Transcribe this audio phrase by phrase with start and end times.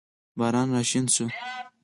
[0.37, 1.25] باران راشین شو